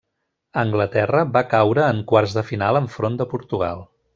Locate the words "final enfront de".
2.51-3.29